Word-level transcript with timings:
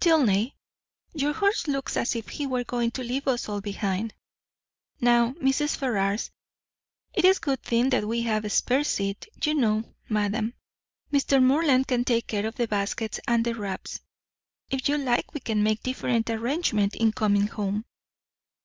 Tilney, 0.00 0.56
your 1.14 1.32
horse 1.32 1.68
looks 1.68 1.96
as 1.96 2.16
if 2.16 2.30
he 2.30 2.48
were 2.48 2.64
going 2.64 2.90
to 2.90 3.04
leave 3.04 3.28
us 3.28 3.48
all 3.48 3.60
behind. 3.60 4.12
Now, 5.00 5.34
Mrs. 5.34 5.76
Ferrars. 5.76 6.32
It 7.14 7.24
is 7.24 7.36
a 7.38 7.42
good 7.42 7.62
thing 7.62 7.88
we 8.08 8.22
have 8.22 8.44
a 8.44 8.50
spare 8.50 8.82
seat, 8.82 9.28
you 9.44 9.54
know, 9.54 9.84
madam. 10.08 10.54
Mr. 11.12 11.40
Morland 11.40 11.86
can 11.86 12.04
take 12.04 12.26
care 12.26 12.46
of 12.46 12.56
the 12.56 12.66
baskets 12.66 13.20
and 13.28 13.44
the 13.44 13.54
wraps. 13.54 14.00
If 14.68 14.88
you 14.88 14.98
like, 14.98 15.32
we 15.32 15.38
can 15.38 15.62
make 15.62 15.84
different 15.84 16.28
arrangement 16.28 16.96
in 16.96 17.12
coming 17.12 17.46
home." 17.46 17.84